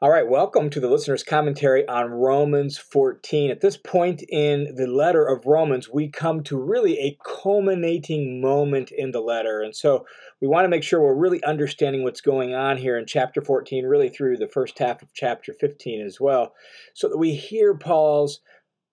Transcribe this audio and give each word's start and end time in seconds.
All 0.00 0.10
right, 0.10 0.28
welcome 0.28 0.70
to 0.70 0.78
the 0.78 0.88
listener's 0.88 1.24
commentary 1.24 1.84
on 1.88 2.12
Romans 2.12 2.78
14. 2.78 3.50
At 3.50 3.60
this 3.60 3.76
point 3.76 4.22
in 4.28 4.76
the 4.76 4.86
letter 4.86 5.26
of 5.26 5.44
Romans, 5.44 5.88
we 5.88 6.08
come 6.08 6.44
to 6.44 6.56
really 6.56 7.00
a 7.00 7.18
culminating 7.24 8.40
moment 8.40 8.92
in 8.92 9.10
the 9.10 9.18
letter. 9.18 9.60
And 9.60 9.74
so 9.74 10.06
we 10.40 10.46
want 10.46 10.66
to 10.66 10.68
make 10.68 10.84
sure 10.84 11.00
we're 11.00 11.16
really 11.16 11.42
understanding 11.42 12.04
what's 12.04 12.20
going 12.20 12.54
on 12.54 12.76
here 12.76 12.96
in 12.96 13.06
chapter 13.06 13.42
14, 13.42 13.86
really 13.86 14.08
through 14.08 14.36
the 14.36 14.46
first 14.46 14.78
half 14.78 15.02
of 15.02 15.12
chapter 15.14 15.52
15 15.52 16.06
as 16.06 16.20
well, 16.20 16.54
so 16.94 17.08
that 17.08 17.18
we 17.18 17.34
hear 17.34 17.74
Paul's 17.74 18.38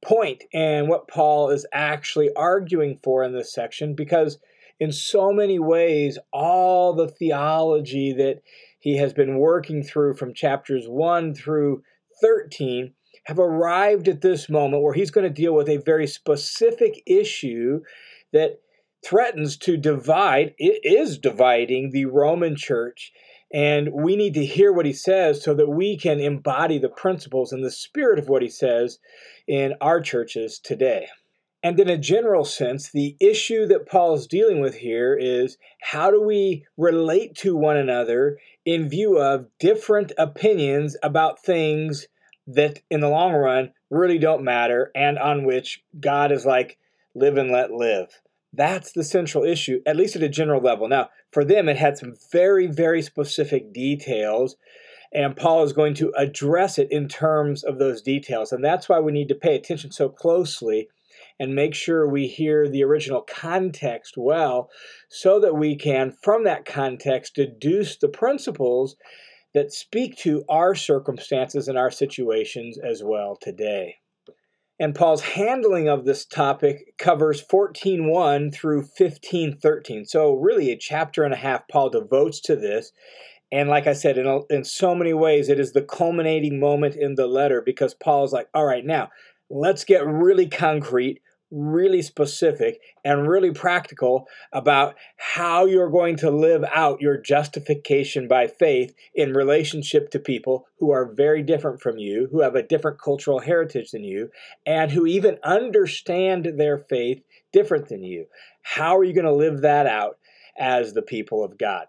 point 0.03 0.43
and 0.55 0.89
what 0.89 1.07
Paul 1.07 1.51
is 1.51 1.67
actually 1.71 2.31
arguing 2.35 2.97
for 3.03 3.23
in 3.23 3.31
this 3.31 3.53
section, 3.53 3.93
because 3.93 4.39
in 4.79 4.91
so 4.91 5.31
many 5.31 5.59
ways, 5.59 6.17
all 6.33 6.93
the 6.93 7.07
theology 7.07 8.11
that 8.13 8.41
he 8.85 8.97
has 8.97 9.13
been 9.13 9.39
working 9.39 9.81
through 9.81 10.13
from 10.13 10.31
chapters 10.31 10.85
1 10.87 11.33
through 11.33 11.81
13 12.21 12.93
have 13.23 13.39
arrived 13.39 14.07
at 14.07 14.21
this 14.21 14.47
moment 14.47 14.83
where 14.83 14.93
he's 14.93 15.09
going 15.09 15.27
to 15.27 15.41
deal 15.41 15.55
with 15.55 15.67
a 15.67 15.77
very 15.77 16.05
specific 16.05 17.01
issue 17.07 17.79
that 18.31 18.59
threatens 19.03 19.57
to 19.57 19.75
divide, 19.75 20.53
it 20.59 20.81
is 20.83 21.17
dividing 21.17 21.89
the 21.89 22.05
Roman 22.05 22.55
church. 22.55 23.11
And 23.51 23.89
we 23.91 24.15
need 24.15 24.35
to 24.35 24.45
hear 24.45 24.71
what 24.71 24.85
he 24.85 24.93
says 24.93 25.41
so 25.41 25.55
that 25.55 25.69
we 25.69 25.97
can 25.97 26.19
embody 26.19 26.77
the 26.77 26.87
principles 26.87 27.51
and 27.51 27.65
the 27.65 27.71
spirit 27.71 28.19
of 28.19 28.29
what 28.29 28.43
he 28.43 28.49
says 28.49 28.99
in 29.47 29.73
our 29.81 29.99
churches 29.99 30.59
today. 30.59 31.07
And 31.63 31.79
in 31.79 31.89
a 31.89 31.97
general 31.97 32.45
sense, 32.45 32.91
the 32.91 33.17
issue 33.19 33.65
that 33.65 33.87
Paul 33.87 34.13
is 34.13 34.27
dealing 34.27 34.61
with 34.61 34.75
here 34.75 35.17
is 35.19 35.57
how 35.81 36.11
do 36.11 36.21
we 36.21 36.67
relate 36.77 37.33
to 37.37 37.55
one 37.55 37.77
another 37.77 38.37
in 38.65 38.89
view 38.89 39.17
of 39.19 39.47
different 39.59 40.11
opinions 40.17 40.97
about 41.03 41.41
things 41.41 42.07
that 42.47 42.79
in 42.89 42.99
the 42.99 43.09
long 43.09 43.33
run 43.33 43.71
really 43.89 44.17
don't 44.17 44.43
matter 44.43 44.91
and 44.95 45.17
on 45.17 45.45
which 45.45 45.83
God 45.99 46.31
is 46.31 46.45
like, 46.45 46.77
live 47.13 47.37
and 47.37 47.51
let 47.51 47.71
live. 47.71 48.21
That's 48.51 48.91
the 48.91 49.03
central 49.03 49.43
issue, 49.43 49.81
at 49.85 49.95
least 49.95 50.15
at 50.15 50.23
a 50.23 50.29
general 50.29 50.61
level. 50.61 50.87
Now, 50.87 51.09
for 51.31 51.43
them, 51.43 51.67
it 51.67 51.77
had 51.77 51.97
some 51.97 52.15
very, 52.31 52.67
very 52.67 53.01
specific 53.01 53.73
details, 53.73 54.55
and 55.13 55.35
Paul 55.35 55.63
is 55.63 55.73
going 55.73 55.93
to 55.95 56.13
address 56.17 56.77
it 56.77 56.91
in 56.91 57.07
terms 57.07 57.63
of 57.63 57.79
those 57.79 58.01
details. 58.01 58.51
And 58.51 58.63
that's 58.63 58.87
why 58.87 58.99
we 58.99 59.11
need 59.11 59.27
to 59.29 59.35
pay 59.35 59.55
attention 59.55 59.91
so 59.91 60.09
closely 60.09 60.87
and 61.39 61.55
make 61.55 61.75
sure 61.75 62.07
we 62.07 62.27
hear 62.27 62.67
the 62.67 62.83
original 62.83 63.21
context 63.21 64.15
well 64.17 64.69
so 65.09 65.39
that 65.39 65.55
we 65.55 65.75
can, 65.75 66.11
from 66.23 66.43
that 66.45 66.65
context, 66.65 67.35
deduce 67.35 67.97
the 67.97 68.07
principles 68.07 68.95
that 69.53 69.71
speak 69.71 70.17
to 70.17 70.43
our 70.49 70.75
circumstances 70.75 71.67
and 71.67 71.77
our 71.77 71.91
situations 71.91 72.77
as 72.77 73.01
well 73.03 73.37
today. 73.41 73.95
And 74.79 74.93
Paul's 74.93 75.21
handling 75.21 75.87
of 75.87 76.03
this 76.03 76.25
topic 76.25 76.97
covers 76.97 77.41
14.1 77.41 78.53
through 78.53 78.83
15.13. 78.99 80.05
So, 80.05 80.33
really, 80.33 80.71
a 80.71 80.77
chapter 80.77 81.23
and 81.23 81.33
a 81.33 81.37
half 81.37 81.67
Paul 81.69 81.89
devotes 81.89 82.41
to 82.41 82.57
this. 82.57 82.91
And 83.51 83.69
like 83.69 83.87
I 83.87 83.93
said, 83.93 84.17
in, 84.17 84.27
a, 84.27 84.41
in 84.49 84.65
so 84.65 84.93
many 84.93 85.13
ways, 85.13 85.47
it 85.47 85.59
is 85.59 85.71
the 85.71 85.81
culminating 85.81 86.59
moment 86.59 86.95
in 86.95 87.15
the 87.15 87.27
letter 87.27 87.61
because 87.65 87.93
Paul's 87.93 88.33
like, 88.33 88.49
all 88.53 88.65
right, 88.65 88.85
now 88.85 89.09
let's 89.49 89.85
get 89.85 90.05
really 90.05 90.47
concrete, 90.47 91.21
really 91.51 92.01
specific, 92.01 92.79
and 93.03 93.27
really 93.27 93.51
practical 93.51 94.27
about 94.51 94.95
how 95.17 95.65
you're 95.65 95.89
going 95.89 96.15
to 96.17 96.29
live 96.29 96.63
out 96.73 97.01
your 97.01 97.17
justification 97.17 98.27
by 98.27 98.47
faith 98.47 98.93
in 99.13 99.33
relationship 99.33 100.09
to 100.09 100.19
people 100.19 100.65
who 100.79 100.91
are 100.91 101.13
very 101.13 101.43
different 101.43 101.79
from 101.81 101.97
you, 101.97 102.27
who 102.31 102.41
have 102.41 102.55
a 102.55 102.63
different 102.63 102.99
cultural 102.99 103.39
heritage 103.39 103.91
than 103.91 104.03
you, 104.03 104.29
and 104.65 104.91
who 104.91 105.05
even 105.05 105.37
understand 105.43 106.53
their 106.57 106.77
faith 106.77 107.21
different 107.53 107.87
than 107.87 108.03
you. 108.03 108.25
How 108.61 108.97
are 108.97 109.03
you 109.03 109.13
going 109.13 109.25
to 109.25 109.33
live 109.33 109.61
that 109.61 109.87
out 109.87 110.17
as 110.57 110.93
the 110.93 111.01
people 111.01 111.43
of 111.43 111.57
God? 111.57 111.85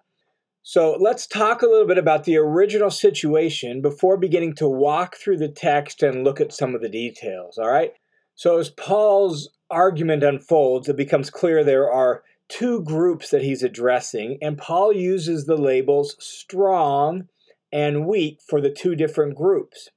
So 0.62 0.96
let's 0.98 1.28
talk 1.28 1.62
a 1.62 1.66
little 1.66 1.86
bit 1.86 1.96
about 1.96 2.24
the 2.24 2.36
original 2.36 2.90
situation 2.90 3.80
before 3.80 4.16
beginning 4.16 4.54
to 4.56 4.68
walk 4.68 5.16
through 5.16 5.38
the 5.38 5.48
text 5.48 6.02
and 6.02 6.24
look 6.24 6.40
at 6.40 6.52
some 6.52 6.74
of 6.74 6.80
the 6.82 6.88
details, 6.88 7.56
all 7.56 7.70
right? 7.70 7.92
So 8.34 8.58
as 8.58 8.68
Paul's 8.68 9.48
argument 9.70 10.22
unfolds, 10.22 10.88
it 10.88 10.96
becomes 10.96 11.30
clear 11.30 11.62
there 11.62 11.90
are 11.90 12.22
two 12.48 12.82
groups 12.82 13.30
that 13.30 13.42
he's 13.42 13.62
addressing, 13.62 14.38
and 14.40 14.58
Paul 14.58 14.92
uses 14.92 15.46
the 15.46 15.56
labels 15.56 16.16
strong 16.18 17.28
and 17.72 18.06
weak 18.06 18.38
for 18.48 18.60
the 18.60 18.70
two 18.70 18.94
different 18.94 19.34
groups. 19.36 19.90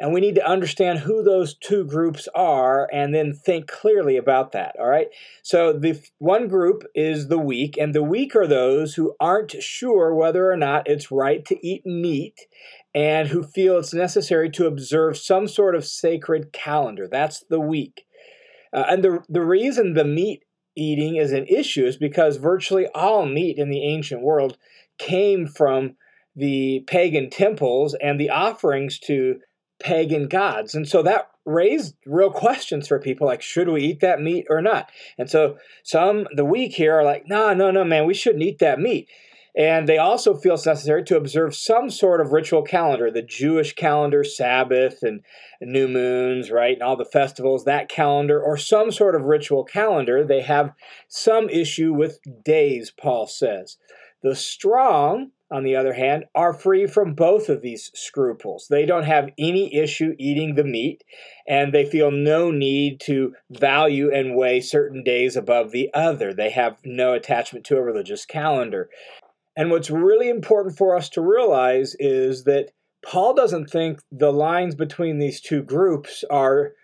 And 0.00 0.12
we 0.12 0.20
need 0.20 0.36
to 0.36 0.48
understand 0.48 1.00
who 1.00 1.24
those 1.24 1.56
two 1.56 1.84
groups 1.84 2.28
are 2.32 2.88
and 2.92 3.12
then 3.12 3.32
think 3.32 3.66
clearly 3.66 4.16
about 4.16 4.52
that. 4.52 4.76
All 4.78 4.86
right. 4.86 5.08
So 5.42 5.72
the 5.72 6.00
one 6.18 6.46
group 6.46 6.84
is 6.94 7.26
the 7.26 7.38
weak, 7.38 7.76
and 7.76 7.92
the 7.92 8.02
weak 8.02 8.36
are 8.36 8.46
those 8.46 8.94
who 8.94 9.16
aren't 9.18 9.60
sure 9.60 10.14
whether 10.14 10.50
or 10.50 10.56
not 10.56 10.88
it's 10.88 11.10
right 11.10 11.44
to 11.46 11.66
eat 11.66 11.84
meat 11.84 12.46
and 12.94 13.28
who 13.28 13.42
feel 13.42 13.78
it's 13.78 13.92
necessary 13.92 14.50
to 14.50 14.66
observe 14.66 15.18
some 15.18 15.48
sort 15.48 15.74
of 15.74 15.84
sacred 15.84 16.52
calendar. 16.52 17.08
That's 17.10 17.44
the 17.50 17.60
weak. 17.60 18.04
Uh, 18.72 18.84
and 18.88 19.04
the, 19.04 19.22
the 19.28 19.44
reason 19.44 19.94
the 19.94 20.04
meat 20.04 20.44
eating 20.76 21.16
is 21.16 21.32
an 21.32 21.46
issue 21.46 21.84
is 21.84 21.96
because 21.96 22.36
virtually 22.36 22.86
all 22.94 23.26
meat 23.26 23.58
in 23.58 23.70
the 23.70 23.82
ancient 23.82 24.22
world 24.22 24.56
came 24.98 25.46
from 25.46 25.96
the 26.36 26.84
pagan 26.86 27.30
temples 27.30 27.94
and 28.00 28.20
the 28.20 28.30
offerings 28.30 28.98
to 28.98 29.40
pagan 29.80 30.28
gods. 30.28 30.74
And 30.74 30.88
so 30.88 31.02
that 31.02 31.30
raised 31.44 31.96
real 32.06 32.30
questions 32.30 32.88
for 32.88 33.00
people 33.00 33.26
like, 33.26 33.42
should 33.42 33.68
we 33.68 33.82
eat 33.82 34.00
that 34.00 34.20
meat 34.20 34.46
or 34.50 34.60
not? 34.60 34.90
And 35.16 35.30
so 35.30 35.56
some, 35.82 36.26
the 36.32 36.44
weak 36.44 36.74
here, 36.74 36.94
are 36.94 37.04
like, 37.04 37.24
no, 37.26 37.54
no, 37.54 37.70
no, 37.70 37.84
man, 37.84 38.06
we 38.06 38.14
shouldn't 38.14 38.42
eat 38.42 38.58
that 38.58 38.78
meat. 38.78 39.08
And 39.58 39.88
they 39.88 39.98
also 39.98 40.34
feel 40.34 40.54
it's 40.54 40.66
necessary 40.66 41.02
to 41.04 41.16
observe 41.16 41.56
some 41.56 41.90
sort 41.90 42.20
of 42.20 42.32
ritual 42.32 42.62
calendar, 42.62 43.10
the 43.10 43.22
Jewish 43.22 43.74
calendar, 43.74 44.22
Sabbath 44.22 45.02
and 45.02 45.22
new 45.60 45.88
moons, 45.88 46.52
right, 46.52 46.74
and 46.74 46.82
all 46.82 46.96
the 46.96 47.04
festivals, 47.04 47.64
that 47.64 47.88
calendar, 47.88 48.40
or 48.40 48.56
some 48.56 48.92
sort 48.92 49.16
of 49.16 49.22
ritual 49.22 49.64
calendar. 49.64 50.24
They 50.24 50.42
have 50.42 50.74
some 51.08 51.48
issue 51.48 51.92
with 51.92 52.20
days, 52.44 52.92
Paul 52.92 53.26
says. 53.26 53.78
The 54.22 54.36
strong 54.36 55.32
on 55.50 55.64
the 55.64 55.76
other 55.76 55.94
hand, 55.94 56.24
are 56.34 56.52
free 56.52 56.86
from 56.86 57.14
both 57.14 57.48
of 57.48 57.62
these 57.62 57.90
scruples. 57.94 58.66
They 58.68 58.84
don't 58.84 59.04
have 59.04 59.30
any 59.38 59.74
issue 59.74 60.14
eating 60.18 60.54
the 60.54 60.64
meat, 60.64 61.04
and 61.46 61.72
they 61.72 61.86
feel 61.86 62.10
no 62.10 62.50
need 62.50 63.00
to 63.06 63.34
value 63.50 64.12
and 64.12 64.36
weigh 64.36 64.60
certain 64.60 65.02
days 65.02 65.36
above 65.36 65.70
the 65.70 65.90
other. 65.94 66.34
They 66.34 66.50
have 66.50 66.76
no 66.84 67.14
attachment 67.14 67.64
to 67.66 67.78
a 67.78 67.82
religious 67.82 68.26
calendar. 68.26 68.90
And 69.58 69.72
what's 69.72 69.90
really 69.90 70.28
important 70.28 70.78
for 70.78 70.94
us 70.96 71.08
to 71.10 71.20
realize 71.20 71.96
is 71.98 72.44
that 72.44 72.70
Paul 73.04 73.34
doesn't 73.34 73.68
think 73.68 74.00
the 74.12 74.32
lines 74.32 74.76
between 74.76 75.18
these 75.18 75.40
two 75.40 75.64
groups 75.64 76.22
are 76.30 76.74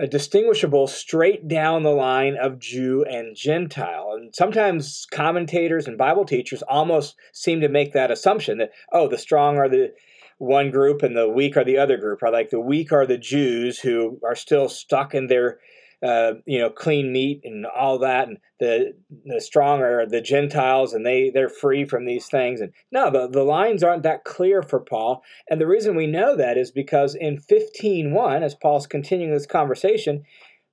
uh, 0.00 0.06
distinguishable 0.06 0.88
straight 0.88 1.46
down 1.46 1.84
the 1.84 1.90
line 1.90 2.36
of 2.36 2.58
Jew 2.58 3.04
and 3.08 3.36
Gentile. 3.36 4.14
And 4.16 4.34
sometimes 4.34 5.06
commentators 5.12 5.86
and 5.86 5.96
Bible 5.96 6.24
teachers 6.24 6.62
almost 6.62 7.14
seem 7.32 7.60
to 7.60 7.68
make 7.68 7.92
that 7.92 8.10
assumption 8.10 8.58
that, 8.58 8.72
oh, 8.92 9.06
the 9.06 9.16
strong 9.16 9.58
are 9.58 9.68
the 9.68 9.92
one 10.38 10.72
group 10.72 11.04
and 11.04 11.16
the 11.16 11.28
weak 11.28 11.56
are 11.56 11.64
the 11.64 11.78
other 11.78 11.96
group, 11.96 12.24
or 12.24 12.30
like 12.32 12.50
the 12.50 12.58
weak 12.58 12.90
are 12.90 13.06
the 13.06 13.18
Jews 13.18 13.78
who 13.78 14.18
are 14.24 14.34
still 14.34 14.68
stuck 14.68 15.14
in 15.14 15.28
their 15.28 15.60
uh, 16.02 16.32
you 16.46 16.58
know, 16.58 16.70
clean 16.70 17.12
meat 17.12 17.42
and 17.44 17.66
all 17.66 17.98
that, 17.98 18.28
and 18.28 18.38
the 18.58 18.94
the 19.24 19.40
strong 19.40 19.82
are 19.82 20.06
the 20.06 20.20
Gentiles, 20.20 20.94
and 20.94 21.04
they 21.04 21.30
they're 21.30 21.48
free 21.48 21.84
from 21.84 22.04
these 22.04 22.26
things. 22.26 22.60
And 22.60 22.72
no, 22.90 23.10
the, 23.10 23.28
the 23.28 23.44
lines 23.44 23.82
aren't 23.82 24.02
that 24.04 24.24
clear 24.24 24.62
for 24.62 24.80
Paul. 24.80 25.22
And 25.48 25.60
the 25.60 25.66
reason 25.66 25.96
we 25.96 26.06
know 26.06 26.36
that 26.36 26.56
is 26.56 26.70
because 26.70 27.14
in 27.14 27.38
15.1, 27.38 28.42
as 28.42 28.54
Paul's 28.54 28.86
continuing 28.86 29.32
this 29.32 29.46
conversation, 29.46 30.24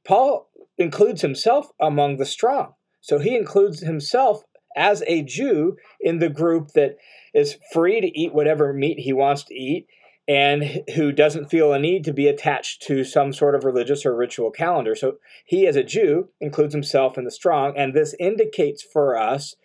Paul 0.06 0.50
includes 0.78 1.22
himself 1.22 1.72
among 1.82 2.18
the 2.18 2.26
strong. 2.26 2.74
So 3.02 3.20
he 3.20 3.36
includes 3.36 3.82
himself 3.82 4.44
as 4.76 5.04
a 5.08 5.24
Jew 5.24 5.76
in 6.00 6.20
the 6.20 6.30
group 6.30 6.72
that 6.74 6.98
is 7.34 7.58
free 7.74 8.00
to 8.00 8.20
eat 8.20 8.34
whatever 8.34 8.72
meat 8.74 9.00
he 9.00 9.12
wants 9.12 9.44
to 9.46 9.56
eat 9.56 9.88
and 10.28 10.84
who 10.96 11.12
doesn't 11.12 11.50
feel 11.50 11.72
a 11.72 11.80
need 11.80 12.04
to 12.04 12.14
be 12.14 12.28
attached 12.28 12.82
to 12.84 13.04
some 13.04 13.32
sort 13.32 13.56
of 13.56 13.64
religious 13.64 14.06
or 14.06 14.16
ritual 14.16 14.52
calendar. 14.52 14.94
So 14.94 15.18
he, 15.46 15.66
as 15.66 15.76
a 15.76 15.84
Jew, 15.84 16.30
includes 16.42 16.74
himself 16.74 17.18
in 17.18 17.24
the 17.24 17.32
strong, 17.32 17.74
and 17.78 17.94
this 17.94 18.14
indicates 18.20 18.84
for 18.84 19.18
us 19.18 19.56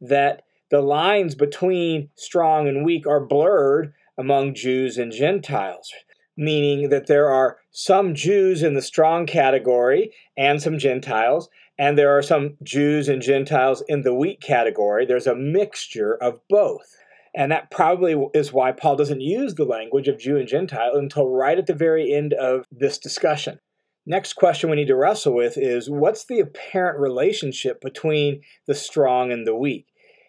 that 0.00 0.42
the 0.70 0.80
lines 0.80 1.34
between 1.34 2.08
strong 2.14 2.68
and 2.68 2.84
weak 2.84 3.06
are 3.06 3.24
blurred 3.24 3.92
among 4.16 4.54
Jews 4.54 4.96
and 4.96 5.10
Gentiles, 5.10 5.92
meaning 6.36 6.88
that 6.90 7.08
there 7.08 7.28
are 7.28 7.58
some 7.72 8.14
Jews 8.14 8.62
in 8.62 8.74
the 8.74 8.82
strong 8.82 9.26
category 9.26 10.12
and 10.36 10.62
some 10.62 10.78
Gentiles, 10.78 11.48
and 11.78 11.98
there 11.98 12.16
are 12.16 12.22
some 12.22 12.56
Jews 12.62 13.08
and 13.08 13.20
Gentiles 13.20 13.82
in 13.88 14.02
the 14.02 14.14
weak 14.14 14.40
category. 14.40 15.04
There's 15.04 15.26
a 15.26 15.34
mixture 15.34 16.14
of 16.14 16.40
both. 16.48 16.96
And 17.34 17.50
that 17.50 17.70
probably 17.70 18.14
is 18.34 18.52
why 18.52 18.72
Paul 18.72 18.96
doesn't 18.96 19.20
use 19.20 19.54
the 19.54 19.64
language 19.64 20.08
of 20.08 20.18
Jew 20.18 20.36
and 20.36 20.48
Gentile 20.48 20.94
until 20.94 21.28
right 21.28 21.58
at 21.58 21.66
the 21.66 21.74
very 21.74 22.12
end 22.12 22.34
of 22.34 22.66
this 22.70 22.98
discussion. 22.98 23.58
Next 24.04 24.34
question 24.34 24.68
we 24.68 24.76
need 24.76 24.88
to 24.88 24.96
wrestle 24.96 25.34
with 25.34 25.56
is 25.56 25.88
what's 25.88 26.24
the 26.24 26.40
apparent 26.40 26.98
relationship 26.98 27.80
between 27.80 28.42
the 28.66 28.74
strong 28.74 29.30
and 29.30 29.46
the 29.46 29.54
weak? 29.54 29.86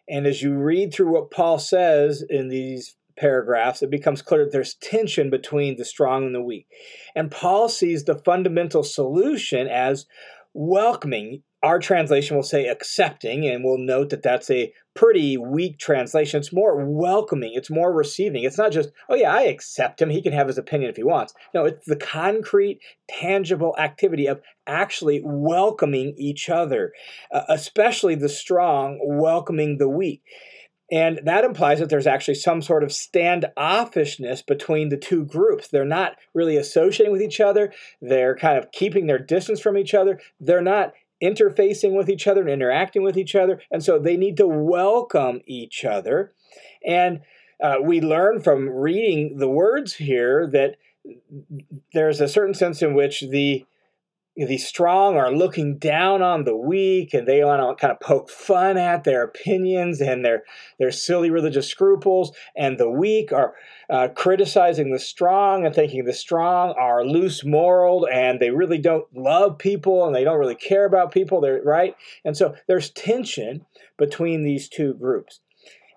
And 0.08 0.28
as 0.28 0.42
you 0.42 0.54
read 0.54 0.94
through 0.94 1.12
what 1.12 1.32
Paul 1.32 1.60
says 1.60 2.24
in 2.30 2.50
these 2.50 2.96
paragraphs, 3.18 3.82
it 3.82 3.90
becomes 3.90 4.22
clear 4.22 4.44
that 4.44 4.52
there's 4.52 4.76
tension 4.76 5.30
between 5.30 5.78
the 5.78 5.86
strong 5.86 6.26
and 6.26 6.36
the 6.36 6.42
weak. 6.42 6.68
And 7.16 7.32
Paul 7.32 7.68
sees 7.70 8.04
the 8.04 8.16
fundamental 8.16 8.84
solution 8.84 9.68
as 9.68 10.06
welcoming. 10.54 11.44
Our 11.64 11.80
translation 11.80 12.36
will 12.36 12.44
say 12.44 12.68
accepting, 12.68 13.48
and 13.48 13.64
we'll 13.64 13.78
note 13.78 14.10
that 14.10 14.22
that's 14.22 14.52
a 14.52 14.74
pretty 14.96 15.38
weak 15.38 15.80
translation. 15.80 16.40
It's 16.40 16.54
more 16.54 16.86
welcoming, 16.86 17.54
it's 17.56 17.70
more 17.70 17.94
receiving. 17.94 18.44
It's 18.44 18.58
not 18.58 18.74
just, 18.74 18.90
oh, 19.10 19.16
yeah, 19.16 19.34
I 19.34 19.44
accept 19.44 20.02
him. 20.02 20.10
He 20.10 20.22
can 20.22 20.34
have 20.34 20.48
his 20.48 20.58
opinion 20.58 20.90
if 20.90 20.98
he 20.98 21.04
wants. 21.04 21.34
No, 21.54 21.64
it's 21.66 21.86
the 21.86 21.96
concrete, 21.96 22.80
tangible 23.10 23.76
activity 23.80 24.28
of 24.28 24.42
actually 24.68 25.22
welcoming 25.24 26.14
each 26.18 26.50
other, 26.50 26.92
uh, 27.32 27.44
especially 27.48 28.16
the 28.16 28.30
strong 28.30 29.00
welcoming 29.02 29.78
the 29.78 29.90
weak. 29.90 30.22
And 30.92 31.22
that 31.24 31.46
implies 31.46 31.80
that 31.80 31.90
there's 31.90 32.06
actually 32.06 32.36
some 32.36 32.62
sort 32.62 32.84
of 32.84 32.90
standoffishness 32.90 34.46
between 34.46 34.90
the 34.90 34.98
two 34.98 35.26
groups. 35.26 35.70
They're 35.70 35.86
not 35.86 36.18
really 36.36 36.58
associating 36.58 37.12
with 37.12 37.22
each 37.22 37.40
other. 37.40 37.74
They're 38.02 38.36
kind 38.36 38.60
of 38.60 38.72
keeping 38.72 39.08
their 39.08 39.18
distance 39.18 39.60
from 39.60 39.78
each 39.78 39.94
other. 39.94 40.20
They're 40.40 40.62
not 40.62 40.94
interfacing 41.24 41.96
with 41.96 42.10
each 42.10 42.28
other 42.28 42.42
and 42.42 42.50
interacting 42.50 43.04
with 43.04 43.18
each 43.18 43.36
other. 43.36 43.62
And 43.72 43.84
so 43.84 43.98
they 43.98 44.18
need 44.18 44.38
to 44.38 44.48
welcome 44.48 45.42
each 45.46 45.86
other. 45.86 46.34
And 46.86 47.22
uh, 47.62 47.78
we 47.82 48.02
learn 48.02 48.42
from 48.42 48.70
reading 48.70 49.38
the 49.38 49.48
words 49.48 49.94
here 49.94 50.48
that 50.48 50.76
there's 51.94 52.22
a 52.22 52.28
certain 52.28 52.54
sense 52.54 52.82
in 52.82 52.94
which 52.94 53.22
the 53.22 53.66
the 54.36 54.58
strong 54.58 55.16
are 55.16 55.32
looking 55.32 55.78
down 55.78 56.24
on 56.24 56.44
the 56.44 56.56
weak 56.56 57.14
and 57.14 57.28
they 57.28 57.44
want 57.44 57.62
to 57.62 57.80
kind 57.80 57.92
of 57.92 58.00
poke 58.00 58.30
fun 58.30 58.78
at 58.78 59.04
their 59.04 59.24
opinions 59.24 60.02
and 60.02 60.26
their 60.26 60.44
their 60.80 60.92
silly 60.92 61.30
religious 61.30 61.68
scruples 61.68 62.36
and 62.58 62.80
the 62.80 62.90
weak 62.90 63.32
are 63.32 63.54
uh, 63.92 64.08
criticizing 64.16 64.92
the 64.92 65.00
strong 65.00 65.66
and 65.66 65.76
thinking 65.76 66.04
the 66.06 66.14
strong 66.14 66.74
are 66.80 67.06
loose 67.06 67.46
moral 67.46 68.08
and 68.12 68.40
they 68.40 68.50
really 68.50 68.80
don't 68.80 69.06
love 69.16 69.58
people 69.60 70.06
and 70.06 70.16
they 70.16 70.24
don't 70.24 70.40
really 70.40 70.56
care 70.56 70.86
about 70.86 71.12
people 71.12 71.40
they're 71.40 71.62
right 71.62 71.96
and 72.26 72.36
so 72.36 72.56
there's 72.68 72.90
tension 72.90 73.64
between 73.98 74.44
these 74.44 74.68
two 74.68 74.96
groups 74.96 75.42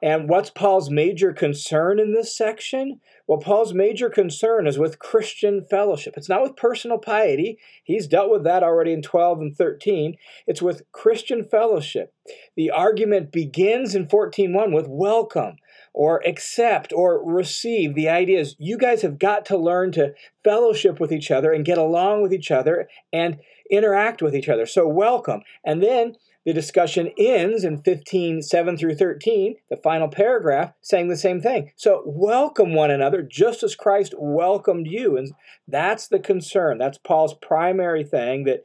and 0.02 0.28
what's 0.28 0.50
Paul's 0.50 0.90
major 0.90 1.32
concern 1.32 1.98
in 1.98 2.12
this 2.12 2.36
section? 2.36 3.00
Well, 3.26 3.38
Paul's 3.38 3.75
major 3.75 4.08
concern 4.08 4.67
is 4.67 4.78
with 4.78 5.00
Christian 5.00 5.67
fellowship. 5.69 6.14
It's 6.17 6.28
not 6.28 6.43
with 6.43 6.56
personal 6.56 6.99
piety. 6.99 7.58
He's 7.82 8.06
dealt 8.06 8.31
with 8.31 8.44
that 8.44 8.62
already 8.62 8.93
in 8.93 9.02
12 9.02 9.40
and 9.40 9.56
13. 9.56 10.17
It's 10.46 10.62
with 10.62 10.84
Christian 10.93 11.43
fellowship. 11.43 12.14
The 12.56 12.70
argument 12.70 13.32
begins 13.32 13.94
in 13.94 14.06
14:1 14.06 14.73
with 14.73 14.87
welcome 14.88 15.56
or 15.93 16.23
accept 16.26 16.93
or 16.93 17.25
receive. 17.25 17.94
The 17.94 18.08
idea 18.08 18.38
is 18.38 18.55
you 18.58 18.78
guys 18.78 19.02
have 19.02 19.19
got 19.19 19.44
to 19.46 19.56
learn 19.56 19.90
to 19.93 20.14
fellowship 20.44 21.00
with 21.00 21.11
each 21.11 21.31
other 21.31 21.52
and 21.52 21.64
get 21.64 21.78
along 21.78 22.23
with 22.23 22.32
each 22.32 22.50
other 22.50 22.88
and 23.12 23.38
interact 23.70 24.23
with 24.23 24.37
each 24.37 24.49
other. 24.49 24.67
So 24.67 24.87
welcome. 24.87 25.43
And 25.64 25.82
then 25.82 26.17
the 26.46 26.54
discussion 26.54 27.10
ends 27.19 27.64
in 27.64 27.82
15, 27.82 28.40
7 28.40 28.78
through 28.78 28.94
13, 28.94 29.56
the 29.69 29.76
final 29.76 30.06
paragraph, 30.06 30.72
saying 30.81 31.08
the 31.08 31.16
same 31.16 31.40
thing. 31.40 31.72
So 31.75 32.04
welcome 32.06 32.72
one 32.72 32.93
another 32.93 33.20
just 33.20 33.64
as 33.64 33.75
Christ 33.75 34.14
welcomed 34.16 34.87
you. 34.87 35.16
And 35.16 35.32
that's 35.66 36.06
the 36.06 36.20
concern. 36.20 36.78
That's 36.78 36.98
Paul's 36.98 37.34
primary 37.34 38.04
thing 38.04 38.44
that 38.44 38.62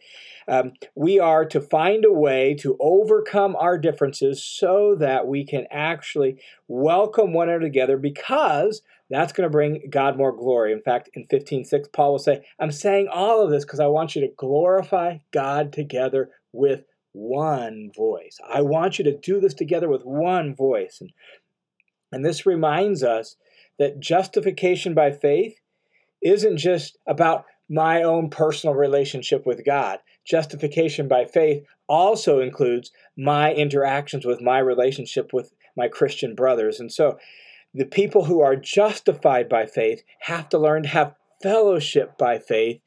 um, 0.47 0.73
we 0.93 1.19
are 1.19 1.43
to 1.45 1.59
find 1.59 2.05
a 2.05 2.13
way 2.13 2.53
to 2.59 2.77
overcome 2.79 3.55
our 3.55 3.79
differences 3.79 4.43
so 4.43 4.95
that 4.99 5.25
we 5.25 5.43
can 5.43 5.65
actually 5.71 6.39
welcome 6.67 7.33
one 7.33 7.49
another 7.49 7.63
together 7.63 7.97
because 7.97 8.83
that's 9.09 9.33
going 9.33 9.45
to 9.45 9.51
bring 9.51 9.89
God 9.89 10.17
more 10.17 10.31
glory. 10.31 10.71
In 10.71 10.81
fact, 10.81 11.09
in 11.15 11.25
15:6, 11.25 11.91
Paul 11.91 12.11
will 12.11 12.19
say, 12.19 12.45
I'm 12.59 12.71
saying 12.71 13.07
all 13.11 13.43
of 13.43 13.49
this 13.49 13.65
because 13.65 13.79
I 13.79 13.87
want 13.87 14.15
you 14.15 14.21
to 14.21 14.33
glorify 14.37 15.17
God 15.31 15.73
together 15.73 16.29
with 16.53 16.83
one 17.13 17.91
voice. 17.95 18.39
I 18.47 18.61
want 18.61 18.97
you 18.97 19.05
to 19.05 19.17
do 19.17 19.39
this 19.39 19.53
together 19.53 19.89
with 19.89 20.03
one 20.03 20.55
voice. 20.55 20.99
And, 21.01 21.11
and 22.11 22.25
this 22.25 22.45
reminds 22.45 23.03
us 23.03 23.35
that 23.79 23.99
justification 23.99 24.93
by 24.93 25.11
faith 25.11 25.55
isn't 26.21 26.57
just 26.57 26.97
about 27.07 27.45
my 27.69 28.03
own 28.03 28.29
personal 28.29 28.75
relationship 28.75 29.45
with 29.45 29.65
God. 29.65 29.99
Justification 30.25 31.07
by 31.07 31.25
faith 31.25 31.63
also 31.87 32.39
includes 32.39 32.91
my 33.17 33.53
interactions 33.53 34.25
with 34.25 34.41
my 34.41 34.59
relationship 34.59 35.33
with 35.33 35.53
my 35.75 35.87
Christian 35.87 36.35
brothers. 36.35 36.79
And 36.79 36.91
so 36.91 37.17
the 37.73 37.85
people 37.85 38.25
who 38.25 38.41
are 38.41 38.55
justified 38.55 39.47
by 39.47 39.65
faith 39.65 40.03
have 40.21 40.49
to 40.49 40.57
learn 40.57 40.83
to 40.83 40.89
have 40.89 41.15
fellowship 41.41 42.17
by 42.17 42.37
faith 42.37 42.81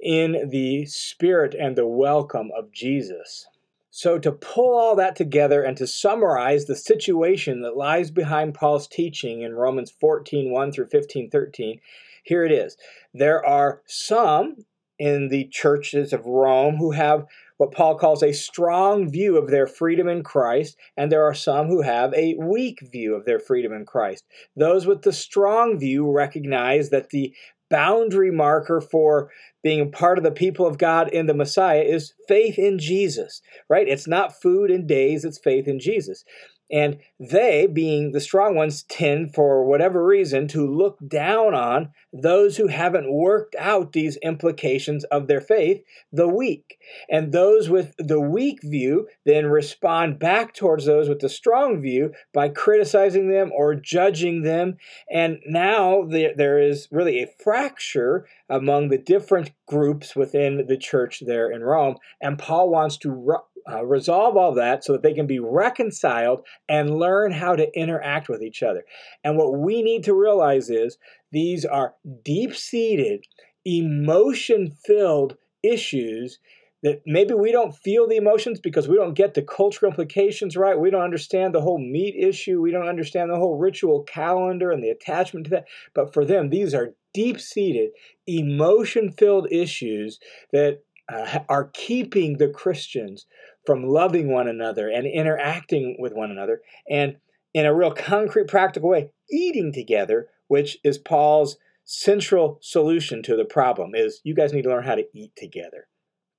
in 0.00 0.48
the 0.50 0.86
spirit 0.86 1.54
and 1.54 1.76
the 1.76 1.86
welcome 1.86 2.50
of 2.56 2.72
Jesus. 2.72 3.46
So, 3.90 4.18
to 4.18 4.30
pull 4.30 4.78
all 4.78 4.94
that 4.96 5.16
together 5.16 5.62
and 5.62 5.76
to 5.76 5.86
summarize 5.86 6.66
the 6.66 6.76
situation 6.76 7.62
that 7.62 7.76
lies 7.76 8.10
behind 8.10 8.54
Paul's 8.54 8.86
teaching 8.86 9.42
in 9.42 9.54
Romans 9.54 9.90
14 9.90 10.50
1 10.50 10.72
through 10.72 10.86
15 10.86 11.30
13, 11.30 11.80
here 12.22 12.44
it 12.44 12.52
is. 12.52 12.76
There 13.12 13.44
are 13.44 13.82
some 13.86 14.64
in 14.98 15.28
the 15.28 15.48
churches 15.50 16.12
of 16.12 16.26
Rome 16.26 16.76
who 16.76 16.92
have 16.92 17.26
what 17.56 17.72
Paul 17.72 17.96
calls 17.98 18.22
a 18.22 18.32
strong 18.32 19.10
view 19.10 19.36
of 19.36 19.50
their 19.50 19.66
freedom 19.66 20.08
in 20.08 20.22
Christ, 20.22 20.78
and 20.96 21.10
there 21.10 21.24
are 21.24 21.34
some 21.34 21.66
who 21.66 21.82
have 21.82 22.14
a 22.14 22.34
weak 22.38 22.78
view 22.80 23.14
of 23.14 23.24
their 23.24 23.38
freedom 23.38 23.72
in 23.72 23.84
Christ. 23.84 24.24
Those 24.56 24.86
with 24.86 25.02
the 25.02 25.12
strong 25.12 25.78
view 25.78 26.10
recognize 26.10 26.90
that 26.90 27.10
the 27.10 27.34
boundary 27.70 28.30
marker 28.30 28.80
for 28.80 29.30
being 29.62 29.92
part 29.92 30.18
of 30.18 30.24
the 30.24 30.30
people 30.30 30.66
of 30.66 30.78
God 30.78 31.08
in 31.08 31.26
the 31.26 31.34
Messiah 31.34 31.82
is 31.82 32.14
faith 32.28 32.58
in 32.58 32.78
Jesus, 32.78 33.40
right? 33.68 33.88
It's 33.88 34.08
not 34.08 34.40
food 34.40 34.70
and 34.70 34.86
days, 34.86 35.24
it's 35.24 35.38
faith 35.38 35.68
in 35.68 35.78
Jesus. 35.78 36.24
And 36.70 36.98
they, 37.18 37.66
being 37.66 38.12
the 38.12 38.20
strong 38.20 38.54
ones, 38.54 38.84
tend, 38.84 39.34
for 39.34 39.64
whatever 39.64 40.04
reason, 40.06 40.46
to 40.48 40.66
look 40.66 40.98
down 41.06 41.54
on 41.54 41.90
those 42.12 42.56
who 42.56 42.68
haven't 42.68 43.12
worked 43.12 43.54
out 43.58 43.92
these 43.92 44.16
implications 44.18 45.04
of 45.04 45.26
their 45.26 45.40
faith, 45.40 45.82
the 46.12 46.28
weak. 46.28 46.78
And 47.08 47.32
those 47.32 47.68
with 47.68 47.94
the 47.98 48.20
weak 48.20 48.60
view 48.62 49.08
then 49.24 49.46
respond 49.46 50.18
back 50.18 50.54
towards 50.54 50.86
those 50.86 51.08
with 51.08 51.20
the 51.20 51.28
strong 51.28 51.80
view 51.80 52.12
by 52.32 52.48
criticizing 52.48 53.28
them 53.28 53.50
or 53.54 53.74
judging 53.74 54.42
them. 54.42 54.76
And 55.10 55.38
now 55.46 56.04
there, 56.04 56.60
is 56.60 56.88
really 56.90 57.22
a 57.22 57.30
fracture 57.42 58.26
among 58.48 58.88
the 58.88 58.98
different 58.98 59.52
groups 59.66 60.16
within 60.16 60.66
the 60.66 60.76
church 60.76 61.22
there 61.24 61.50
in 61.50 61.62
Rome. 61.62 61.96
And 62.20 62.38
Paul 62.38 62.70
wants 62.70 62.96
to 62.98 63.40
uh, 63.68 63.84
resolve 63.84 64.36
all 64.36 64.54
that 64.54 64.84
so 64.84 64.92
that 64.92 65.02
they 65.02 65.14
can 65.14 65.26
be 65.26 65.38
reconciled 65.38 66.44
and 66.68 66.98
learn 66.98 67.32
how 67.32 67.56
to 67.56 67.68
interact 67.78 68.28
with 68.28 68.42
each 68.42 68.62
other. 68.62 68.84
And 69.24 69.36
what 69.36 69.58
we 69.58 69.82
need 69.82 70.04
to 70.04 70.14
realize 70.14 70.70
is 70.70 70.98
these 71.32 71.64
are 71.64 71.94
deep 72.24 72.56
seated, 72.56 73.24
emotion 73.64 74.70
filled 74.70 75.36
issues 75.62 76.38
that 76.82 77.02
maybe 77.04 77.34
we 77.34 77.52
don't 77.52 77.76
feel 77.76 78.08
the 78.08 78.16
emotions 78.16 78.58
because 78.58 78.88
we 78.88 78.96
don't 78.96 79.14
get 79.14 79.34
the 79.34 79.42
cultural 79.42 79.90
implications 79.90 80.56
right. 80.56 80.78
We 80.78 80.90
don't 80.90 81.02
understand 81.02 81.54
the 81.54 81.60
whole 81.60 81.78
meat 81.78 82.14
issue. 82.16 82.60
We 82.60 82.70
don't 82.70 82.88
understand 82.88 83.30
the 83.30 83.36
whole 83.36 83.58
ritual 83.58 84.02
calendar 84.04 84.70
and 84.70 84.82
the 84.82 84.88
attachment 84.88 85.44
to 85.44 85.50
that. 85.50 85.66
But 85.92 86.14
for 86.14 86.24
them, 86.24 86.48
these 86.48 86.72
are 86.74 86.94
deep 87.12 87.40
seated, 87.40 87.90
emotion 88.26 89.12
filled 89.12 89.52
issues 89.52 90.20
that 90.52 90.82
uh, 91.12 91.40
are 91.48 91.70
keeping 91.74 92.38
the 92.38 92.48
Christians 92.48 93.26
from 93.66 93.84
loving 93.84 94.32
one 94.32 94.48
another 94.48 94.88
and 94.88 95.06
interacting 95.06 95.96
with 95.98 96.12
one 96.12 96.30
another, 96.30 96.60
and 96.88 97.16
in 97.52 97.66
a 97.66 97.74
real 97.74 97.92
concrete, 97.92 98.48
practical 98.48 98.90
way, 98.90 99.10
eating 99.30 99.72
together, 99.72 100.28
which 100.48 100.78
is 100.84 100.98
Paul's 100.98 101.56
central 101.84 102.58
solution 102.62 103.22
to 103.24 103.36
the 103.36 103.44
problem 103.44 103.94
is 103.94 104.20
you 104.22 104.34
guys 104.34 104.52
need 104.52 104.62
to 104.62 104.68
learn 104.68 104.84
how 104.84 104.94
to 104.94 105.06
eat 105.12 105.32
together. 105.36 105.88